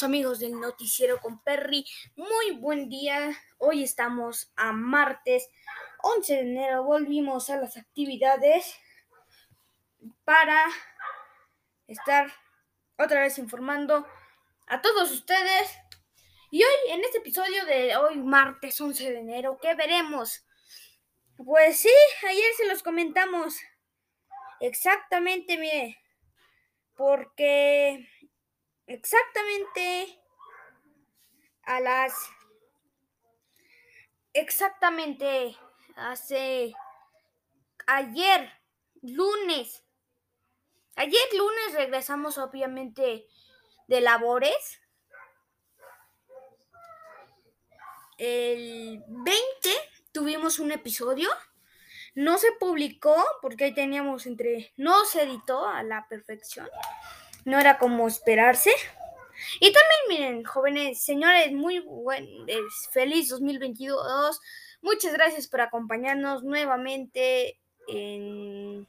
[0.00, 1.84] Amigos del noticiero con Perry.
[2.16, 3.36] Muy buen día.
[3.58, 5.50] Hoy estamos a martes
[6.02, 6.84] 11 de enero.
[6.84, 8.74] Volvimos a las actividades
[10.24, 10.64] para
[11.88, 12.32] estar
[12.96, 14.06] otra vez informando
[14.66, 15.76] a todos ustedes.
[16.50, 20.46] Y hoy, en este episodio de hoy, martes 11 de enero, ¿qué veremos?
[21.36, 21.92] Pues sí,
[22.26, 23.60] ayer se los comentamos.
[24.58, 25.98] Exactamente, mire.
[26.94, 28.08] Porque
[28.92, 30.18] exactamente.
[31.64, 32.12] A las
[34.32, 35.56] exactamente
[35.96, 36.72] hace
[37.86, 38.50] ayer
[39.00, 39.84] lunes.
[40.96, 43.26] Ayer lunes regresamos obviamente
[43.86, 44.80] de labores.
[48.18, 49.42] El 20
[50.12, 51.30] tuvimos un episodio.
[52.14, 56.68] No se publicó porque ahí teníamos entre no se editó a la perfección
[57.44, 58.70] no era como esperarse.
[59.60, 62.26] Y también, miren, jóvenes, señores, muy buen,
[62.92, 64.40] feliz 2022.
[64.80, 68.86] Muchas gracias por acompañarnos nuevamente en,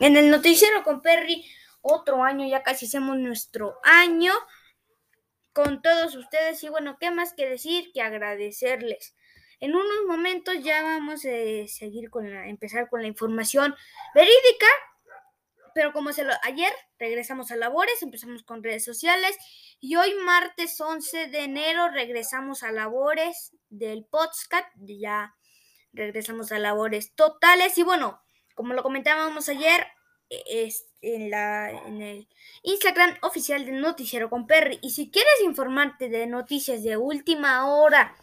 [0.00, 1.44] en el noticiero con Perry.
[1.82, 4.32] Otro año, ya casi hacemos nuestro año
[5.52, 6.62] con todos ustedes.
[6.62, 9.14] Y bueno, ¿qué más que decir que agradecerles?
[9.60, 13.74] En unos momentos ya vamos a seguir con la, empezar con la información
[14.14, 14.66] verídica
[15.74, 19.36] pero como se lo, ayer regresamos a labores, empezamos con redes sociales
[19.80, 25.34] y hoy martes 11 de enero regresamos a labores del podcast, ya
[25.92, 28.22] regresamos a labores totales y bueno,
[28.54, 29.86] como lo comentábamos ayer,
[30.28, 32.28] e, es en, la, en el
[32.62, 34.78] Instagram oficial del Noticiero con Perry.
[34.82, 38.14] Y si quieres informarte de noticias de última hora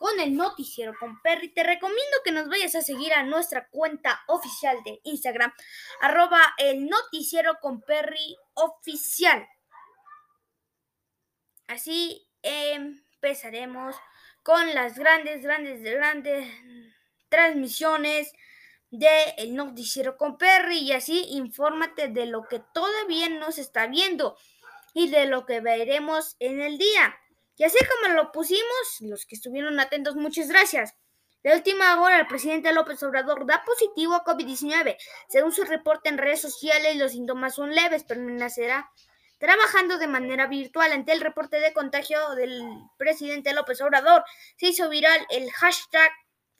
[0.00, 4.22] con el noticiero con Perry, te recomiendo que nos vayas a seguir a nuestra cuenta
[4.28, 5.52] oficial de Instagram,
[6.00, 9.46] arroba el noticiero con Perry oficial.
[11.66, 13.94] Así empezaremos
[14.42, 16.48] con las grandes, grandes, grandes
[17.28, 18.32] transmisiones
[18.90, 23.86] de el noticiero con Perry y así infórmate de lo que todavía no se está
[23.86, 24.38] viendo
[24.94, 27.14] y de lo que veremos en el día.
[27.60, 30.94] Y así como lo pusimos, los que estuvieron atentos, muchas gracias.
[31.42, 34.96] De última hora, el presidente López Obrador da positivo a COVID-19.
[35.28, 38.90] Según su reporte en redes sociales, los síntomas son leves, permanecerá
[39.36, 40.90] trabajando de manera virtual.
[40.92, 42.62] Ante el reporte de contagio del
[42.96, 44.24] presidente López Obrador,
[44.56, 46.10] se hizo viral el hashtag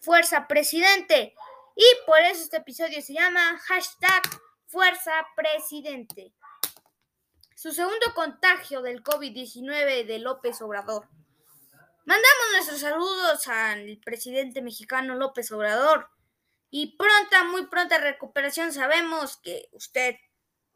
[0.00, 1.32] Fuerza Presidente.
[1.76, 4.20] Y por eso este episodio se llama hashtag
[4.66, 6.34] Fuerza Presidente
[7.60, 11.10] su segundo contagio del COVID-19 de López Obrador.
[12.06, 16.08] Mandamos nuestros saludos al presidente mexicano López Obrador
[16.70, 18.72] y pronta, muy pronta recuperación.
[18.72, 20.16] Sabemos que usted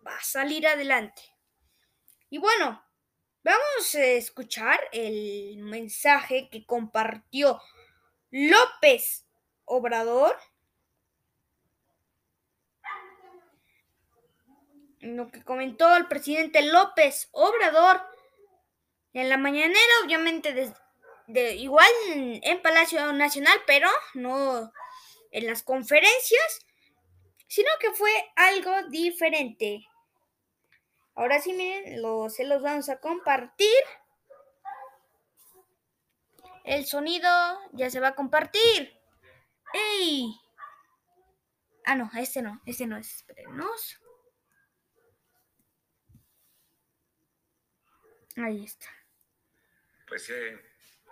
[0.07, 1.23] va a salir adelante.
[2.29, 2.85] Y bueno,
[3.43, 7.63] vamos a escuchar el mensaje que compartió
[8.31, 9.25] López
[9.65, 10.37] Obrador
[15.05, 18.01] lo que comentó el presidente López Obrador
[19.13, 20.73] en la mañanera, obviamente
[21.55, 24.73] igual en, Palacio Nacional, pero no
[25.31, 26.67] en las conferencias,
[27.47, 29.87] sino que fue algo diferente.
[31.15, 33.83] Ahora sí, miren, se los vamos a compartir.
[36.65, 37.31] El sonido
[37.73, 38.99] ya se va a compartir.
[39.73, 40.35] ¡Ey!
[41.85, 43.17] Ah, no, este no, este no es.
[43.17, 44.01] Espérenos.
[48.37, 48.89] Ahí está.
[50.09, 50.61] Pues eh,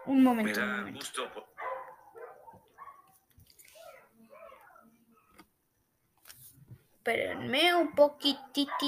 [0.06, 0.60] un momento.
[0.60, 1.52] Me da gusto.
[6.96, 8.78] Espérenme un poquitito.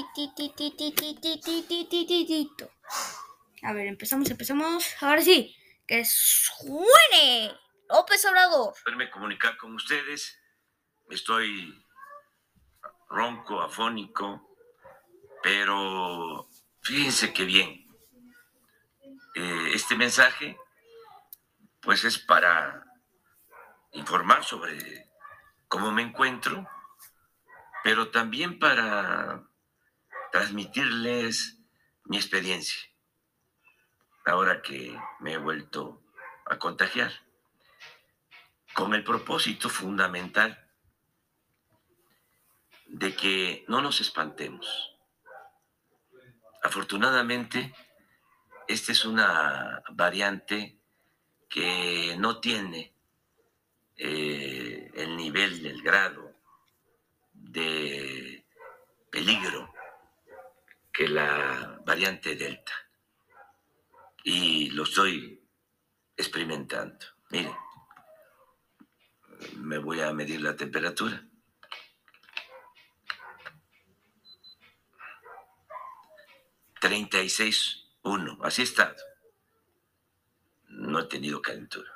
[3.63, 4.95] A ver, empezamos, empezamos.
[5.01, 5.55] Ahora sí,
[5.87, 7.51] que suene
[7.89, 8.73] López Obrador.
[8.83, 10.39] Poderme comunicar con ustedes.
[11.09, 11.83] Estoy
[13.09, 14.57] ronco, afónico,
[15.43, 16.47] pero
[16.81, 17.84] fíjense qué bien
[19.35, 20.57] eh, este mensaje
[21.81, 22.83] pues es para
[23.91, 25.09] informar sobre
[25.67, 26.67] cómo me encuentro,
[27.83, 29.43] pero también para
[30.31, 31.59] transmitirles
[32.05, 32.79] mi experiencia,
[34.25, 36.01] ahora que me he vuelto
[36.45, 37.11] a contagiar,
[38.73, 40.69] con el propósito fundamental
[42.87, 44.97] de que no nos espantemos.
[46.63, 47.73] Afortunadamente,
[48.67, 50.79] esta es una variante
[51.49, 52.93] que no tiene
[53.97, 56.35] eh, el nivel, el grado
[57.33, 58.45] de
[59.09, 59.73] peligro
[60.91, 62.73] que la variante Delta.
[64.23, 65.41] y lo estoy
[66.17, 67.05] experimentando.
[67.29, 67.55] Mire,
[69.57, 71.23] me voy a medir la temperatura.
[78.05, 78.95] 36.1, así está.
[80.67, 81.89] No he tenido calentura.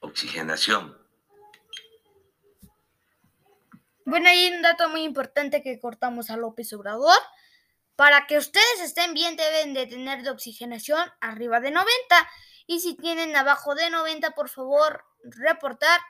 [0.00, 0.98] Oxigenación.
[4.04, 7.16] Bueno, hay un dato muy importante que cortamos a López Obrador.
[7.94, 11.92] Para que ustedes estén bien deben de tener de oxigenación arriba de 90
[12.66, 16.00] y si tienen abajo de 90 por favor reportar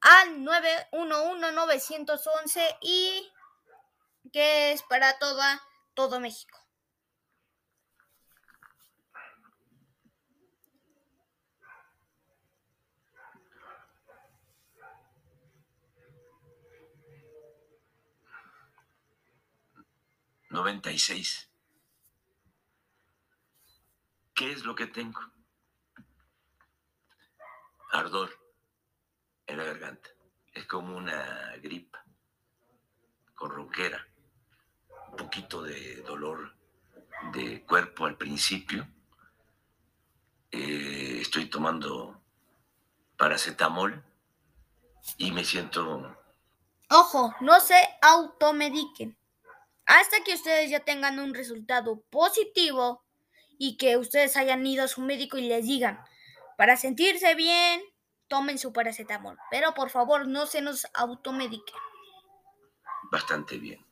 [0.00, 0.36] al
[0.92, 3.32] 911-911 y
[4.30, 5.62] que es para toda,
[5.94, 6.61] todo México.
[20.52, 21.48] Noventa y seis.
[24.34, 25.18] ¿Qué es lo que tengo?
[27.90, 28.30] Ardor
[29.46, 30.10] en la garganta.
[30.52, 32.04] Es como una gripa
[33.34, 34.06] con ronquera,
[35.08, 36.54] un poquito de dolor
[37.32, 38.86] de cuerpo al principio.
[40.50, 42.22] Eh, estoy tomando
[43.16, 44.04] paracetamol
[45.16, 46.14] y me siento...
[46.90, 49.16] Ojo, no se automediquen.
[49.86, 53.04] Hasta que ustedes ya tengan un resultado positivo
[53.58, 56.02] y que ustedes hayan ido a su médico y les digan,
[56.56, 57.82] para sentirse bien,
[58.28, 61.72] tomen su paracetamol, pero por favor no se nos automedique.
[63.10, 63.84] Bastante bien.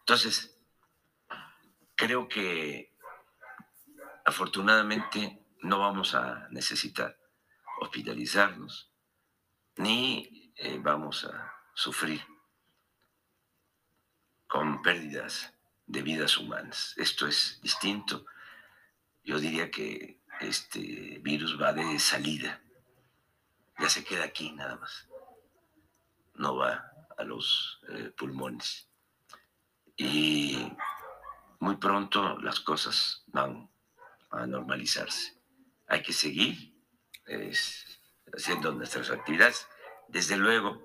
[0.00, 0.56] Entonces,
[1.94, 2.92] creo que
[4.24, 7.16] afortunadamente no vamos a necesitar
[7.80, 8.90] hospitalizarnos
[9.76, 12.20] ni eh, vamos a sufrir
[14.52, 15.54] con pérdidas
[15.86, 16.92] de vidas humanas.
[16.98, 18.26] Esto es distinto.
[19.24, 22.60] Yo diría que este virus va de salida
[23.78, 25.08] ya se queda aquí nada más.
[26.34, 28.90] No va a los eh, pulmones.
[29.96, 30.70] Y
[31.58, 33.70] muy pronto las cosas van
[34.32, 35.40] a normalizarse.
[35.86, 36.74] Hay que seguir
[38.34, 39.66] haciendo nuestras actividades,
[40.08, 40.82] desde luego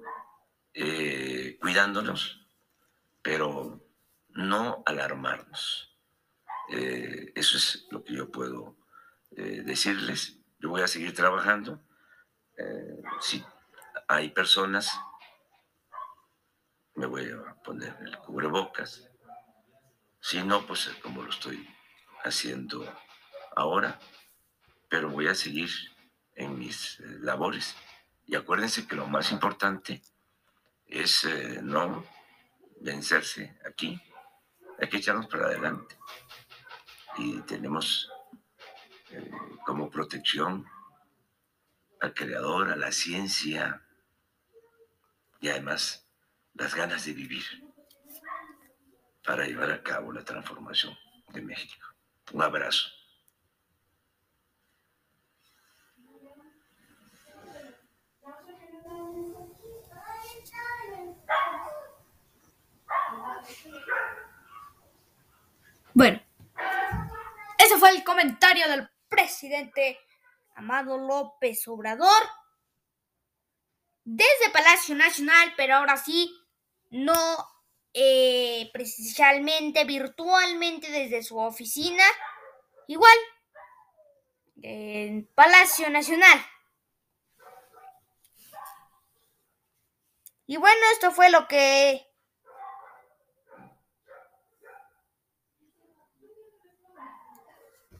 [0.73, 2.46] eh, cuidándonos,
[3.27, 3.81] pero
[4.29, 5.94] no alarmarnos.
[6.69, 8.77] Eh, eso es lo que yo puedo
[9.29, 10.39] decirles.
[10.59, 11.83] Yo voy a seguir trabajando
[12.57, 13.44] eh, si
[14.07, 15.00] hay personas,
[16.95, 19.07] me voy a poner el cubrebocas.
[20.19, 21.68] Si no, pues como lo estoy
[22.23, 22.83] haciendo
[23.56, 24.00] ahora,
[24.89, 25.69] pero voy a seguir
[26.33, 27.75] en mis eh, labores.
[28.25, 30.01] Y acuérdense que lo más importante
[30.88, 32.03] es eh, no
[32.81, 34.01] vencerse aquí,
[34.79, 35.97] hay que echarnos para adelante.
[37.18, 38.09] Y tenemos
[39.65, 40.65] como protección
[42.00, 43.83] al creador, a la ciencia
[45.39, 46.07] y además
[46.53, 47.44] las ganas de vivir
[49.23, 50.95] para llevar a cabo la transformación
[51.33, 51.88] de México.
[52.33, 52.96] Un abrazo.
[65.94, 66.21] Bueno,
[67.57, 69.99] ese fue el comentario del presidente
[70.56, 72.23] Amado López Obrador
[74.04, 76.33] desde Palacio Nacional, pero ahora sí,
[76.92, 77.14] no
[77.94, 82.04] eh, presencialmente, virtualmente desde su oficina,
[82.87, 83.18] igual,
[84.61, 86.40] en Palacio Nacional.
[90.45, 92.06] Y bueno, esto fue lo que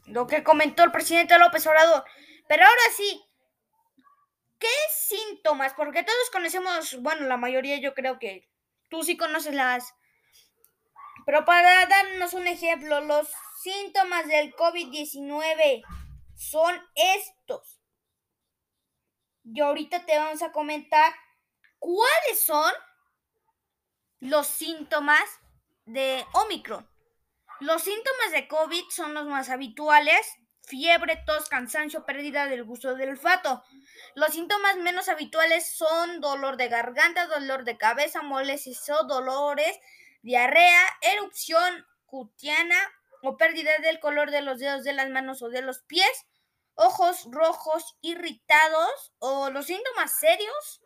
[0.08, 2.04] lo que comentó el presidente López Obrador.
[2.48, 3.22] Pero ahora sí,
[4.58, 5.74] ¿qué síntomas?
[5.74, 8.48] Porque todos conocemos, bueno, la mayoría yo creo que
[8.88, 9.94] tú sí conoces las...
[11.26, 13.28] Pero para darnos un ejemplo, los
[13.62, 15.82] síntomas del COVID-19
[16.34, 17.80] son estos.
[19.44, 21.12] Y ahorita te vamos a comentar
[21.78, 22.72] cuáles son
[24.20, 25.24] los síntomas
[25.84, 26.88] de Omicron.
[27.60, 30.26] Los síntomas de COVID son los más habituales,
[30.62, 33.62] fiebre, tos, cansancio, pérdida del gusto del olfato.
[34.14, 39.78] Los síntomas menos habituales son dolor de garganta, dolor de cabeza, molestias o dolores,
[40.22, 42.78] diarrea, erupción cutiana
[43.22, 46.26] o pérdida del color de los dedos de las manos o de los pies,
[46.74, 50.80] ojos rojos irritados o los síntomas serios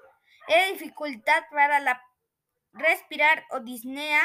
[0.72, 2.02] dificultad para la
[2.72, 4.22] respirar o disnea,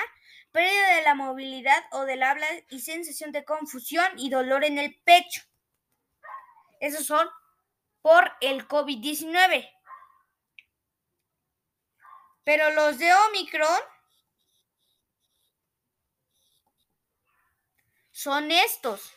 [0.52, 5.00] pérdida de la movilidad o del habla y sensación de confusión y dolor en el
[5.04, 5.42] pecho.
[6.80, 7.28] Esos son
[8.02, 9.70] por el COVID-19.
[12.44, 13.80] Pero los de Omicron
[18.12, 19.14] son estos.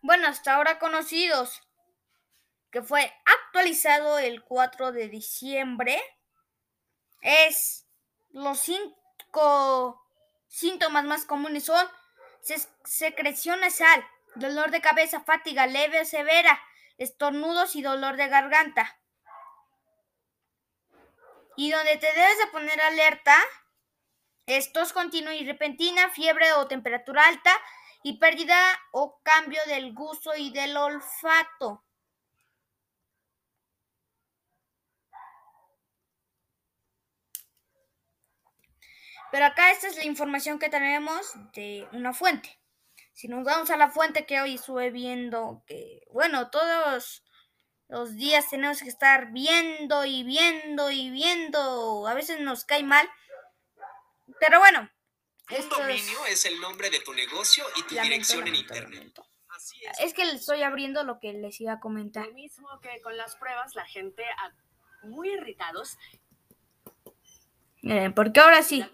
[0.00, 1.62] Bueno, hasta ahora conocidos,
[2.72, 3.12] que fue
[3.52, 6.00] actualizado el 4 de diciembre,
[7.20, 7.86] es
[8.30, 10.02] los cinco
[10.48, 11.86] síntomas más comunes son
[12.84, 14.06] secreción nasal,
[14.36, 16.58] dolor de cabeza, fatiga leve o severa,
[16.96, 18.98] estornudos y dolor de garganta.
[21.54, 23.36] Y donde te debes de poner alerta
[24.46, 27.52] es tos continua y repentina, fiebre o temperatura alta
[28.02, 28.56] y pérdida
[28.92, 31.84] o cambio del gusto y del olfato.
[39.32, 42.60] Pero acá esta es la información que tenemos de una fuente.
[43.14, 47.24] Si nos vamos a la fuente que hoy estuve viendo, que bueno, todos
[47.88, 52.06] los días tenemos que estar viendo y viendo y viendo.
[52.06, 53.08] A veces nos cae mal.
[54.38, 54.90] Pero bueno.
[55.50, 56.44] Un dominio es...
[56.44, 59.18] el nombre de tu negocio y tu dirección en internet.
[59.80, 60.00] es.
[60.00, 60.14] es.
[60.14, 62.26] que estoy abriendo lo que les iba a comentar.
[62.26, 64.24] Lo mismo que con las pruebas, la gente
[65.04, 65.96] muy irritados.
[67.82, 68.84] Miren, porque ahora sí.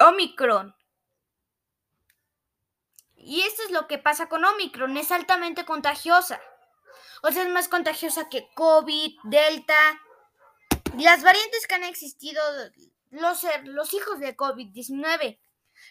[0.00, 0.74] Omicron.
[3.16, 6.40] Y esto es lo que pasa con Omicron, es altamente contagiosa.
[7.22, 10.00] O sea, es más contagiosa que COVID, Delta.
[10.96, 12.42] Las variantes que han existido,
[13.10, 15.38] los, los hijos de COVID-19.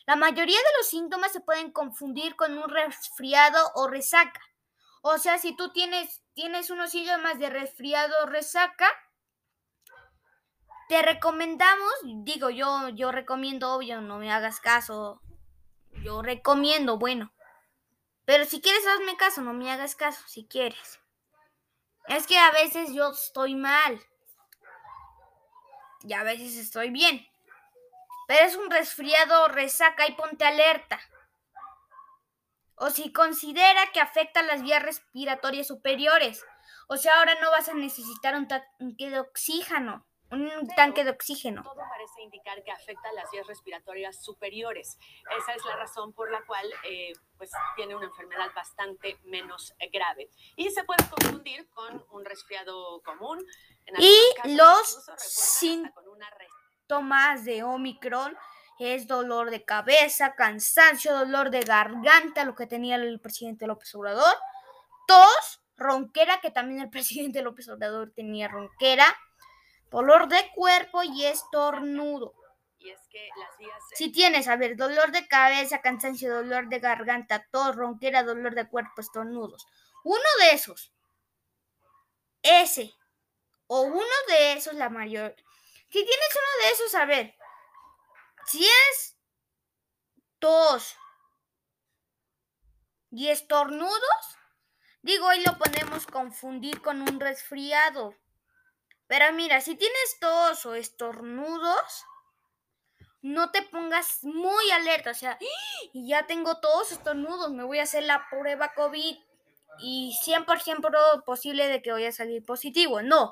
[0.05, 4.41] La mayoría de los síntomas se pueden confundir con un resfriado o resaca.
[5.01, 8.89] O sea, si tú tienes, tienes unos síntomas de resfriado o resaca,
[10.89, 15.21] te recomendamos, digo yo, yo recomiendo, obvio, no me hagas caso,
[16.03, 17.31] yo recomiendo, bueno.
[18.25, 20.99] Pero si quieres, hazme caso, no me hagas caso, si quieres.
[22.07, 24.01] Es que a veces yo estoy mal.
[26.01, 27.23] Y a veces estoy bien.
[28.27, 30.99] Pero es un resfriado, resaca y ponte alerta.
[32.73, 36.43] O si considera que afecta las vías respiratorias superiores.
[36.87, 41.63] O sea, ahora no vas a necesitar un tanque de oxígeno un tanque de oxígeno.
[41.63, 44.97] Todo parece indicar que afecta a las vías respiratorias superiores.
[45.37, 50.29] Esa es la razón por la cual eh, pues, tiene una enfermedad bastante menos grave.
[50.55, 53.43] Y se puede confundir con un resfriado común.
[53.97, 56.25] y los síntomas
[57.45, 58.37] de Omicron
[58.79, 64.33] es dolor de cabeza, cansancio, dolor de garganta, lo que tenía el presidente López Obrador,
[65.05, 69.05] tos, ronquera, que también el presidente López Obrador tenía ronquera,
[69.89, 72.33] dolor de cuerpo y estornudo.
[72.77, 73.83] Y es que las vías...
[73.93, 78.67] Si tienes, a ver, dolor de cabeza, cansancio, dolor de garganta, tos, ronquera, dolor de
[78.67, 79.67] cuerpo, estornudos.
[80.03, 80.93] Uno de esos,
[82.41, 82.93] ese,
[83.67, 85.35] o uno de esos, la mayor.
[85.89, 87.35] Si tienes uno de esos, a ver,
[88.45, 89.17] si es
[90.39, 90.95] tos
[93.11, 94.37] y estornudos,
[95.01, 98.15] digo, hoy lo podemos confundir con un resfriado.
[99.09, 102.05] Pero mira, si tienes tos o estornudos,
[103.23, 105.09] no te pongas muy alerta.
[105.09, 105.37] O sea,
[105.93, 109.17] ya tengo tos, estornudos, me voy a hacer la prueba COVID
[109.79, 113.01] y 100% posible de que voy a salir positivo.
[113.01, 113.31] No.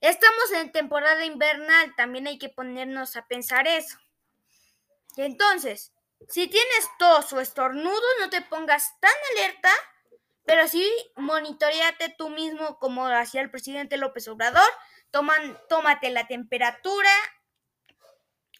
[0.00, 3.98] Estamos en temporada invernal, también hay que ponernos a pensar eso.
[5.16, 5.92] Entonces,
[6.28, 9.72] si tienes tos o estornudos, no te pongas tan alerta
[10.48, 14.66] pero sí, monitoreate tú mismo como hacía el presidente López Obrador.
[15.10, 17.10] Toman, tómate la temperatura.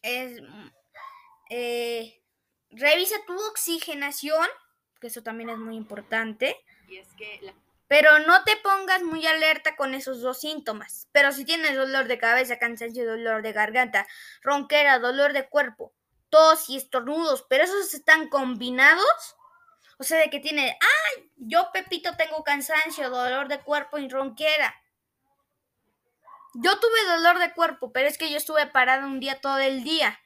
[0.02, 0.38] Eh,
[2.68, 4.46] revisa tu oxigenación,
[5.00, 6.62] que eso también es muy importante.
[7.86, 11.08] Pero no te pongas muy alerta con esos dos síntomas.
[11.10, 14.06] Pero si tienes dolor de cabeza, cansancio, dolor de garganta,
[14.42, 15.94] ronquera, dolor de cuerpo,
[16.28, 19.37] tos y estornudos, pero esos están combinados,
[19.98, 24.74] o sea, de que tiene, ay, yo Pepito tengo cansancio, dolor de cuerpo y ronquera.
[26.54, 29.82] Yo tuve dolor de cuerpo, pero es que yo estuve parada un día todo el
[29.82, 30.18] día.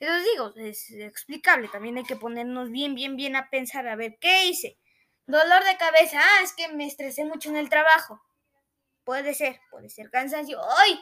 [0.00, 4.18] Entonces digo, es explicable, también hay que ponernos bien, bien, bien a pensar, a ver,
[4.20, 4.78] ¿qué hice?
[5.26, 8.20] Dolor de cabeza, ah, es que me estresé mucho en el trabajo.
[9.04, 10.60] Puede ser, puede ser cansancio.
[10.78, 11.00] ¡Ay!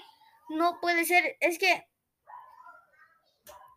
[0.51, 1.87] No puede ser, es que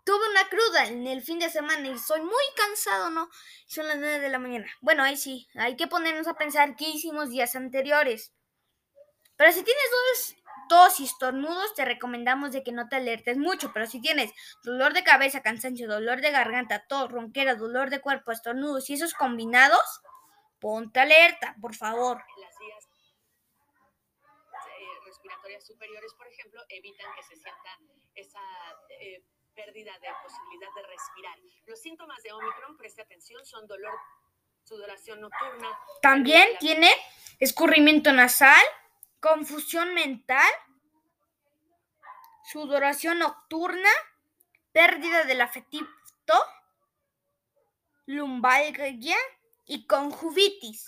[0.03, 3.29] tuve una cruda en el fin de semana y soy muy cansado, ¿no?
[3.67, 4.67] Son las 9 de la mañana.
[4.81, 8.33] Bueno, ahí sí, hay que ponernos a pensar qué hicimos días anteriores.
[9.35, 9.85] Pero si tienes
[10.69, 14.31] tos y estornudos, te recomendamos de que no te alertes mucho, pero si tienes
[14.63, 19.13] dolor de cabeza, cansancio, dolor de garganta, tos, ronquera, dolor de cuerpo, estornudos y esos
[19.13, 20.01] combinados,
[20.59, 22.23] ponte alerta, por favor.
[22.39, 22.87] Las vías
[24.79, 27.77] eh, respiratorias superiores, por ejemplo, evitan que se sienta
[28.15, 28.39] esa
[29.01, 31.39] eh, pérdida de posibilidad de respirar.
[31.65, 33.97] Los síntomas de Omicron, preste atención, son dolor,
[34.63, 35.77] sudoración nocturna.
[36.01, 36.89] También tiene
[37.39, 38.63] escurrimiento nasal,
[39.19, 40.51] confusión mental,
[42.43, 43.89] sudoración nocturna,
[44.71, 45.81] pérdida del afecto,
[48.05, 49.17] lumbalgia
[49.65, 50.87] y conjuvitis.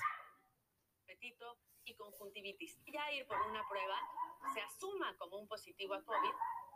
[1.03, 2.77] Apetito y conjuntivitis.
[2.88, 3.98] Ya ir por una prueba
[4.53, 6.34] se asuma como un positivo a COVID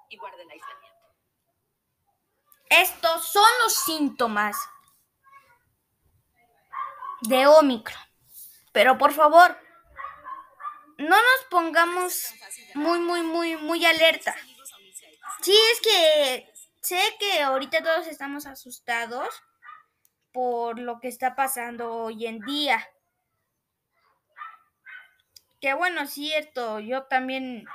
[0.10, 0.97] y guarde el aislamiento.
[2.70, 4.58] Estos son los síntomas
[7.22, 8.00] de Omicron.
[8.72, 9.58] Pero por favor,
[10.98, 12.34] no nos pongamos
[12.76, 14.36] muy, muy, muy, muy alerta.
[15.42, 19.30] Sí, es que sé que ahorita todos estamos asustados
[20.32, 22.88] por lo que está pasando hoy en día.
[25.62, 27.66] Que bueno, es cierto, yo también...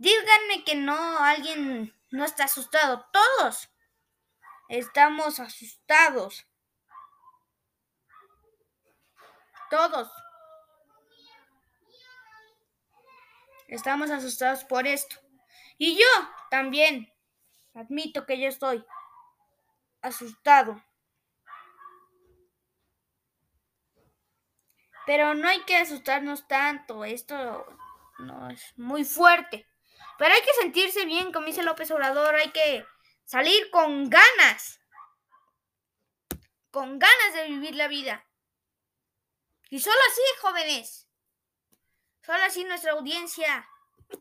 [0.00, 3.04] Díganme que no, alguien no está asustado.
[3.12, 3.68] Todos
[4.68, 6.46] estamos asustados.
[9.70, 10.10] Todos.
[13.66, 15.16] Estamos asustados por esto.
[15.76, 16.06] Y yo
[16.50, 17.12] también.
[17.74, 18.84] Admito que yo estoy
[20.00, 20.82] asustado.
[25.06, 27.04] Pero no hay que asustarnos tanto.
[27.04, 27.66] Esto
[28.18, 29.66] no es muy fuerte.
[30.18, 32.34] Pero hay que sentirse bien, como dice López Obrador.
[32.34, 32.84] Hay que
[33.28, 34.80] salir con ganas.
[36.70, 38.26] Con ganas de vivir la vida.
[39.70, 41.06] Y solo así, jóvenes.
[42.22, 43.68] Solo así nuestra audiencia.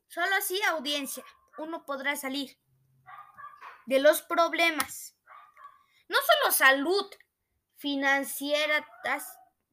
[0.09, 1.23] Solo así, audiencia.
[1.57, 2.57] Uno podrá salir
[3.85, 5.15] de los problemas.
[6.10, 7.10] No solo salud
[7.77, 8.86] financiera,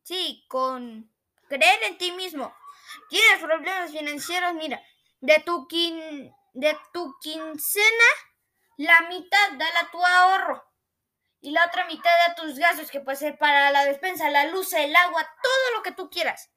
[0.04, 1.12] sí, con
[1.48, 2.54] creer en ti mismo.
[3.09, 4.80] Tienes problemas financieros, mira,
[5.20, 8.04] de tu, quin, de tu quincena,
[8.76, 10.64] la mitad dale a tu ahorro
[11.40, 14.72] y la otra mitad de tus gastos, que puede ser para la despensa, la luz,
[14.72, 16.50] el agua, todo lo que tú quieras.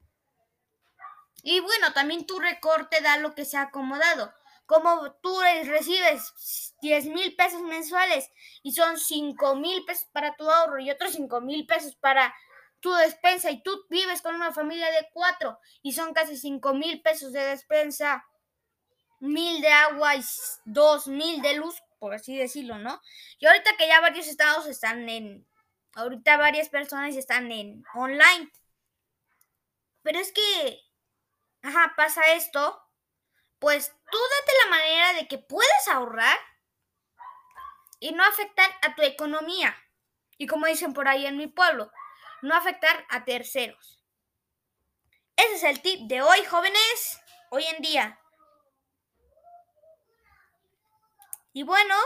[1.42, 4.32] Y bueno, también tu recorte da lo que se ha acomodado.
[4.66, 8.30] Como tú recibes 10 mil pesos mensuales
[8.62, 12.34] y son 5 mil pesos para tu ahorro y otros 5 mil pesos para
[12.80, 17.02] tu despensa y tú vives con una familia de cuatro y son casi 5 mil
[17.02, 18.24] pesos de despensa,
[19.20, 20.22] mil de agua y
[20.64, 23.00] dos mil de luz, por así decirlo, ¿no?
[23.38, 25.46] Y ahorita que ya varios estados están en,
[25.94, 28.50] ahorita varias personas están en online.
[30.02, 30.80] Pero es que,
[31.62, 32.82] ajá, pasa esto,
[33.58, 36.38] pues tú date la manera de que puedes ahorrar
[38.00, 39.76] y no afectar a tu economía.
[40.36, 41.90] Y como dicen por ahí en mi pueblo,
[42.42, 44.02] no afectar a terceros.
[45.36, 48.20] Ese es el tip de hoy, jóvenes, hoy en día.
[51.58, 51.96] Y bueno,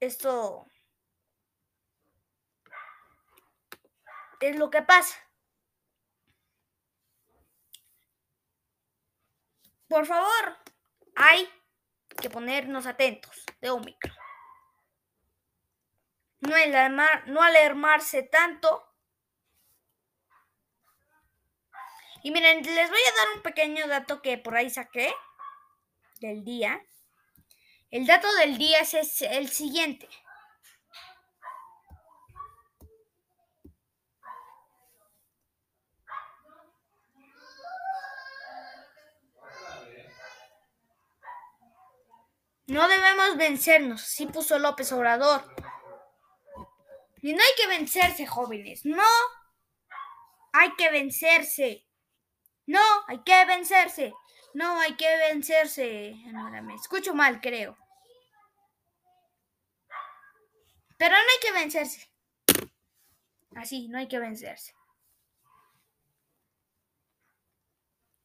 [0.00, 0.66] esto
[4.40, 5.18] es lo que pasa.
[9.86, 10.56] Por favor,
[11.14, 11.46] hay
[12.22, 14.16] que ponernos atentos de Omicron.
[16.40, 16.54] No,
[17.26, 18.83] no alarmarse tanto
[22.24, 25.12] Y miren, les voy a dar un pequeño dato que por ahí saqué
[26.20, 26.82] del día.
[27.90, 30.08] El dato del día es el siguiente.
[42.66, 45.54] No debemos vencernos, sí puso López Obrador.
[47.20, 49.04] Y no hay que vencerse, jóvenes, no
[50.54, 51.86] hay que vencerse.
[52.66, 54.14] No, hay que vencerse.
[54.54, 56.16] No, hay que vencerse.
[56.62, 57.76] me escucho mal, creo.
[60.96, 62.08] Pero no hay que vencerse.
[63.56, 64.74] Así, no hay que vencerse.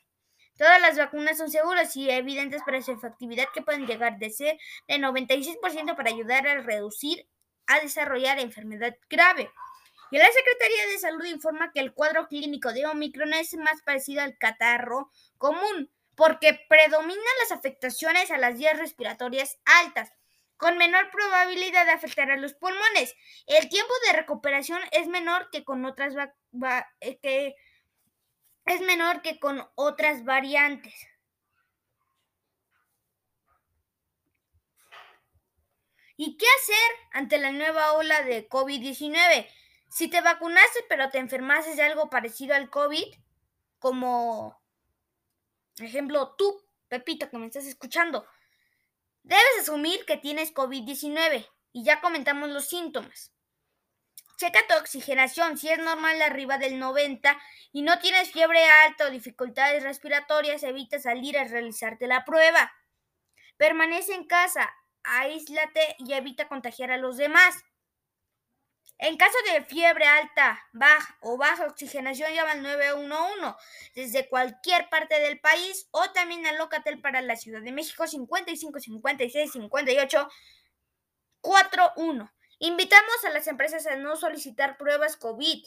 [0.62, 4.60] Todas las vacunas son seguras y evidentes para su efectividad que pueden llegar de ser
[4.88, 7.28] de 96% para ayudar a reducir
[7.66, 9.50] a desarrollar enfermedad grave.
[10.12, 14.22] Y la Secretaría de Salud informa que el cuadro clínico de Omicron es más parecido
[14.22, 20.12] al catarro común, porque predominan las afectaciones a las vías respiratorias altas,
[20.58, 23.16] con menor probabilidad de afectar a los pulmones.
[23.48, 26.14] El tiempo de recuperación es menor que con otras
[27.00, 27.56] eh, que
[28.74, 30.94] es menor que con otras variantes.
[36.16, 39.48] ¿Y qué hacer ante la nueva ola de COVID-19?
[39.90, 43.16] Si te vacunaste pero te enfermaste de algo parecido al COVID,
[43.80, 44.62] como
[45.80, 48.28] ejemplo tú, Pepito, que me estás escuchando,
[49.24, 53.34] debes asumir que tienes COVID-19 y ya comentamos los síntomas.
[54.42, 57.40] Checa tu oxigenación si es normal arriba del 90
[57.74, 62.74] y no tienes fiebre alta o dificultades respiratorias, evita salir a realizarte la prueba.
[63.58, 64.74] Permanece en casa,
[65.04, 67.54] aíslate y evita contagiar a los demás.
[68.98, 73.54] En caso de fiebre alta, baja o baja oxigenación, llama al 911
[73.94, 78.80] desde cualquier parte del país o también al Locatel para la Ciudad de México 55
[78.80, 80.30] 56 58
[81.42, 82.32] 41.
[82.64, 85.66] Invitamos a las empresas a no solicitar pruebas COVID.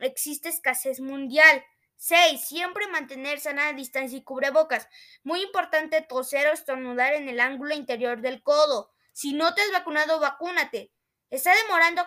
[0.00, 1.64] Existe escasez mundial.
[1.96, 2.38] 6.
[2.38, 4.86] Siempre mantener sana distancia y cubrebocas.
[5.22, 8.92] Muy importante toser o estornudar en el ángulo interior del codo.
[9.14, 10.92] Si no te has vacunado, vacúnate.
[11.30, 12.06] Está demorando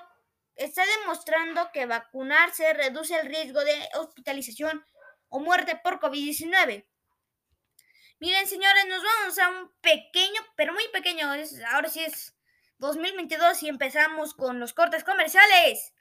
[0.56, 4.86] está demostrando que vacunarse reduce el riesgo de hospitalización
[5.30, 6.86] o muerte por COVID-19.
[8.19, 11.28] Miren, señores, nos vamos a un pequeño, pero muy pequeño,
[11.71, 12.37] ahora sí es
[12.79, 15.93] 2022 y empezamos con los cortes comerciales.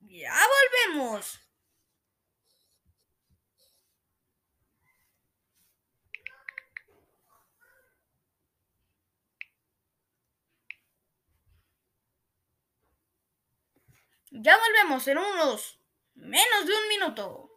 [0.00, 1.38] Ya volvemos.
[14.30, 15.80] Ya volvemos en unos
[16.14, 17.47] menos de un minuto.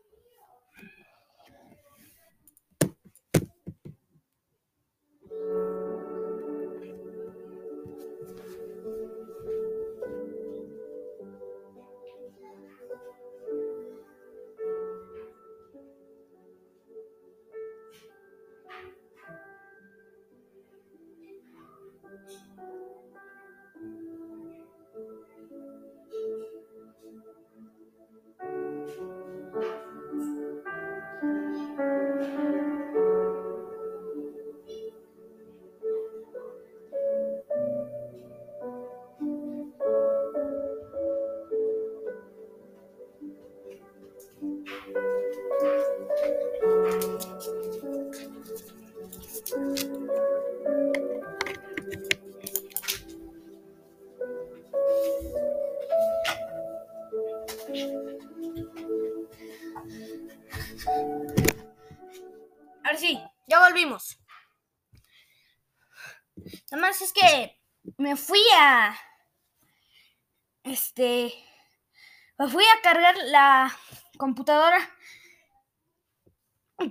[72.61, 73.75] Fui a cargar la
[74.19, 74.77] computadora.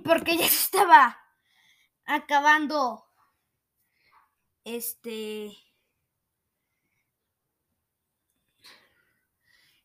[0.03, 1.17] Porque ya se estaba
[2.03, 3.07] acabando.
[4.65, 5.57] Este.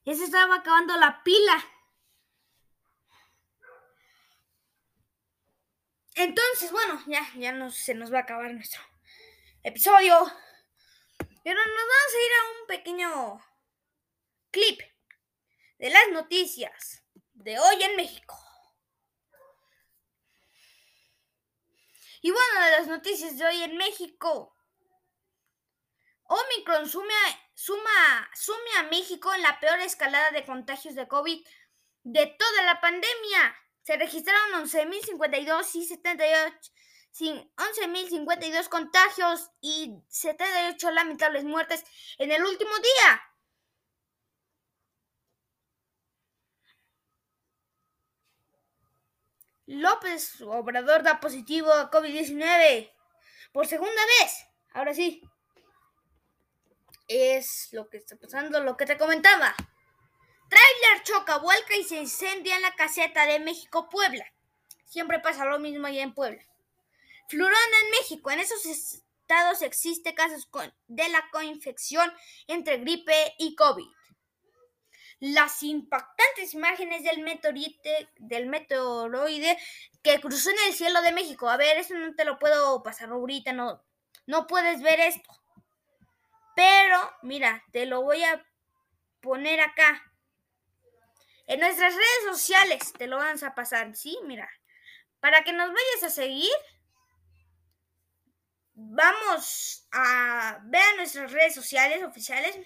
[0.05, 1.65] Ya se estaba acabando la pila.
[6.17, 8.83] Entonces, bueno, ya, ya no, se nos va a acabar nuestro
[9.63, 10.17] episodio.
[11.45, 13.41] Pero nos vamos a ir a un pequeño
[14.51, 14.96] clip
[15.79, 18.39] de las noticias de hoy en México.
[22.23, 24.57] Y bueno, de las noticias de hoy en México.
[26.25, 27.15] Omicron suma,
[27.55, 31.47] suma, sume a México en la peor escalada de contagios de COVID
[32.09, 36.71] de toda la pandemia se registraron 11.052 y 78
[37.19, 41.83] 11.052 contagios y 78 lamentables muertes
[42.19, 43.23] en el último día.
[49.67, 52.93] López Obrador da positivo a COVID-19
[53.53, 54.47] por segunda vez.
[54.73, 55.23] Ahora sí,
[57.09, 59.55] es lo que está pasando, lo que te comentaba.
[60.49, 64.25] Trailer choca, vuelca y se incendia en la caseta de México, Puebla.
[64.85, 66.43] Siempre pasa lo mismo allá en Puebla.
[67.29, 68.31] Flurona en México.
[68.31, 70.49] En esos estados existe casos
[70.87, 72.13] de la coinfección
[72.47, 73.96] entre gripe y COVID.
[75.19, 79.59] Las impactantes imágenes del meteorite, del meteoroide
[80.03, 81.49] que cruzó en el cielo de México.
[81.49, 83.83] A ver, eso no te lo puedo pasar ahorita, no,
[84.27, 85.31] no puedes ver esto.
[86.55, 88.45] Pero, mira, te lo voy a
[89.21, 90.03] poner acá.
[91.47, 94.19] En nuestras redes sociales te lo vamos a pasar, ¿sí?
[94.25, 94.51] Mira,
[95.21, 96.53] para que nos vayas a seguir,
[98.75, 102.59] vamos a ver nuestras redes sociales oficiales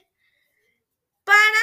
[1.24, 1.60] para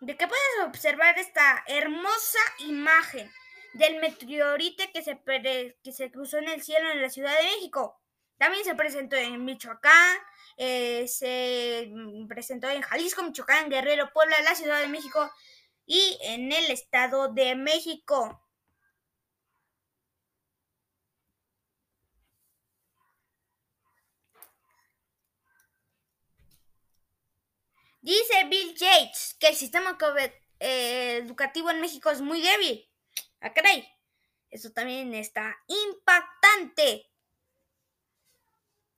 [0.00, 3.30] de que puedas observar esta hermosa imagen
[3.74, 5.20] del meteorite que se,
[5.82, 8.00] que se cruzó en el cielo en la Ciudad de México.
[8.38, 10.18] También se presentó en Michoacán,
[10.56, 11.90] eh, se
[12.28, 15.30] presentó en Jalisco, Michoacán, Guerrero, Puebla, la Ciudad de México
[15.86, 18.43] y en el Estado de México.
[28.04, 29.96] Dice Bill Gates que el sistema
[30.60, 32.86] eh, educativo en México es muy débil.
[33.40, 33.52] ¿A ah?
[34.50, 37.10] Eso también está impactante.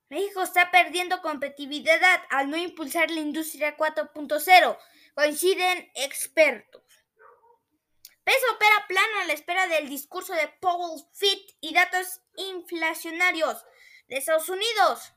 [0.08, 4.78] México está perdiendo competitividad al no impulsar la industria 4.0,
[5.14, 6.82] coinciden expertos.
[8.24, 13.64] Peso opera plano a la espera del discurso de Powell Fit y datos inflacionarios
[14.08, 15.12] de Estados Unidos.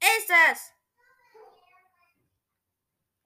[0.00, 0.74] Estas.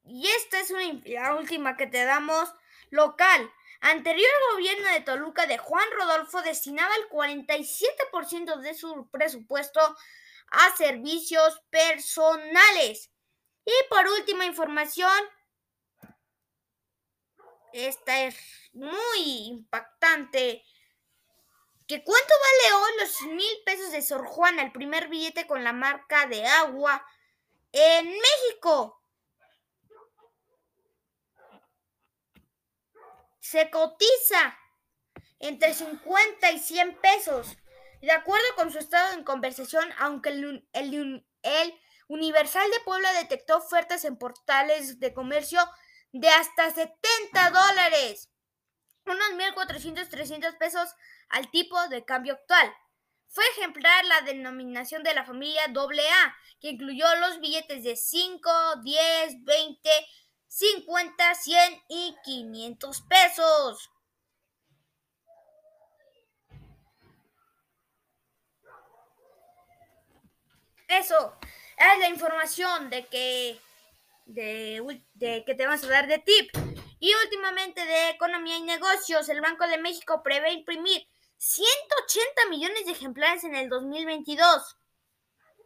[0.05, 0.71] Y esta es
[1.07, 2.53] la última que te damos
[2.91, 3.51] local.
[3.81, 9.81] Anterior gobierno de Toluca de Juan Rodolfo destinaba el 47% de su presupuesto
[10.49, 13.11] a servicios personales.
[13.65, 15.11] Y por última información,
[17.73, 18.37] esta es
[18.73, 20.63] muy impactante.
[21.87, 25.73] ¿Que cuánto vale hoy los mil pesos de Sor Juana, el primer billete con la
[25.73, 27.07] marca de agua
[27.73, 29.05] en México?
[33.45, 34.59] se cotiza
[35.39, 37.57] entre 50 y 100 pesos.
[38.01, 44.05] De acuerdo con su estado en conversación, aunque el, el, Universal de Puebla detectó ofertas
[44.07, 45.61] en portales de comercio
[46.13, 48.31] de hasta 70 dólares,
[49.07, 50.89] unos 1.400, 300 pesos
[51.31, 52.73] al tipo de cambio actual.
[53.29, 58.51] Fue ejemplar la denominación de la familia AA, que incluyó los billetes de 5,
[58.83, 59.91] 10, 20,
[60.47, 63.91] 50, 100 y 500 pesos.
[70.87, 71.37] Eso
[71.77, 73.61] es la información de que,
[74.27, 76.51] de, que te vamos a dar de tip.
[77.01, 81.07] Y últimamente de economía y negocios, el Banco de México prevé imprimir
[81.47, 84.77] 180 millones de ejemplares en el 2022.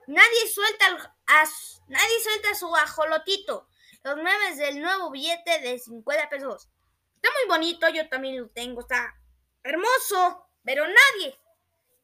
[0.08, 1.44] Nadie suelta, a,
[1.88, 3.68] nadie suelta su ajolotito
[4.02, 6.68] los memes del nuevo billete de 50 pesos.
[7.16, 9.14] Está muy bonito, yo también lo tengo, está
[9.62, 11.38] hermoso, pero nadie.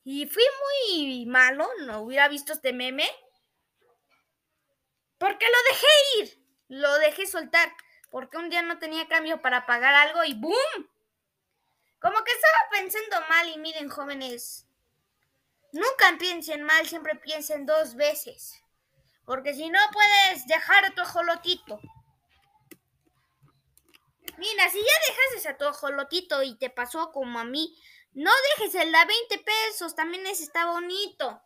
[0.04, 3.08] Y fui muy malo, no hubiera visto este meme.
[5.18, 5.86] Porque lo dejé
[6.18, 7.72] ir, lo dejé soltar,
[8.10, 10.90] porque un día no tenía cambio para pagar algo y ¡boom!
[12.04, 14.66] Como que estaba pensando mal y miren jóvenes,
[15.72, 18.62] nunca piensen mal, siempre piensen dos veces.
[19.24, 21.80] Porque si no puedes dejar tu ajolotito.
[24.36, 27.74] Mira, si ya dejaste a tu ajolotito y te pasó como a mí,
[28.12, 31.42] no dejes el de 20 pesos, también ese está bonito.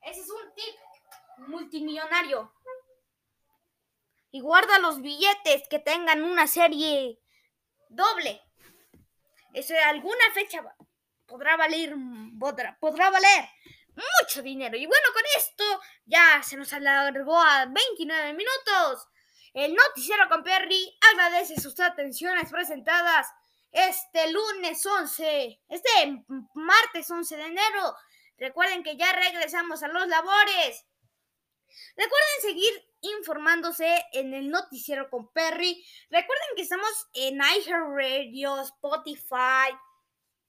[0.00, 2.50] Ese es un tip multimillonario.
[4.30, 7.20] Y guarda los billetes que tengan una serie
[7.90, 8.42] doble.
[9.52, 10.62] Eso alguna fecha
[11.26, 11.94] podrá valer,
[12.38, 13.48] podrá, podrá valer
[13.94, 14.76] mucho dinero.
[14.76, 15.64] Y bueno, con esto
[16.06, 19.08] ya se nos alargó a 29 minutos.
[19.52, 23.26] El noticiero con Perry agradece sus atenciones presentadas
[23.72, 27.96] este lunes 11, este martes 11 de enero.
[28.38, 30.86] Recuerden que ya regresamos a los labores.
[31.96, 35.84] Recuerden seguir informándose en el noticiero con Perry.
[36.10, 39.76] Recuerden que estamos en iHeartRadio, Spotify,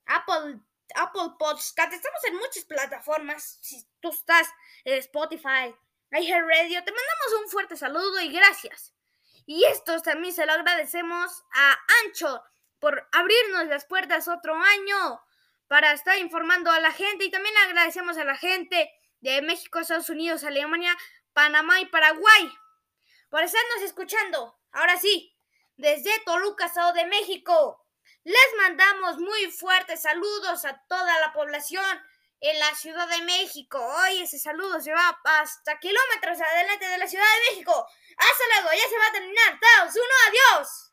[0.06, 0.62] Apple
[0.96, 3.60] Apple Podcast, estamos en muchas plataformas.
[3.62, 4.48] Si tú estás
[4.84, 5.74] en Spotify,
[6.12, 8.94] Radio, te mandamos un fuerte saludo y gracias.
[9.46, 12.44] Y esto también se lo agradecemos a Ancho
[12.80, 15.22] por abrirnos las puertas otro año
[15.68, 20.10] para estar informando a la gente y también agradecemos a la gente de México, Estados
[20.10, 20.98] Unidos, Alemania,
[21.34, 22.52] Panamá y Paraguay.
[23.30, 24.60] Por estarnos escuchando.
[24.72, 25.36] Ahora sí,
[25.76, 27.86] desde Toluca, Estado de México.
[28.24, 31.86] Les mandamos muy fuertes saludos a toda la población
[32.40, 33.80] en la Ciudad de México.
[33.80, 37.88] Hoy ese saludo se va hasta kilómetros adelante de la Ciudad de México.
[38.18, 39.60] Hasta luego, ya se va a terminar.
[39.60, 40.91] Taos, uno, adiós.